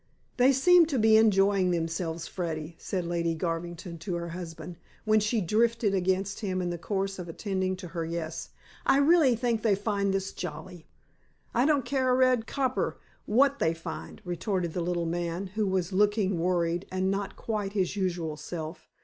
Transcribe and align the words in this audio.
"They 0.37 0.51
seem 0.51 0.87
to 0.87 0.97
be 0.97 1.15
enjoying 1.15 1.69
themselves, 1.69 2.25
Freddy," 2.27 2.75
said 2.79 3.05
Lady 3.05 3.35
Garvington 3.35 3.99
to 3.99 4.15
her 4.15 4.29
husband, 4.29 4.77
when 5.05 5.19
she 5.19 5.41
drifted 5.41 5.93
against 5.93 6.39
him 6.39 6.59
in 6.59 6.71
the 6.71 6.79
course 6.79 7.19
of 7.19 7.29
attending 7.29 7.75
to 7.75 7.89
her 7.89 8.03
guests. 8.07 8.49
"I 8.83 8.97
really 8.97 9.35
think 9.35 9.61
they 9.61 9.75
find 9.75 10.11
this 10.11 10.33
jolly." 10.33 10.87
"I 11.53 11.67
don't 11.67 11.85
care 11.85 12.09
a 12.09 12.15
red 12.15 12.47
copper 12.47 12.97
what 13.27 13.59
they 13.59 13.75
find," 13.75 14.23
retorted 14.25 14.73
the 14.73 14.81
little 14.81 15.05
man, 15.05 15.45
who 15.53 15.67
was 15.67 15.93
looking 15.93 16.39
worried, 16.39 16.87
and 16.91 17.11
not 17.11 17.35
quite 17.35 17.73
his 17.73 17.95
usual 17.95 18.37
self. 18.37 18.89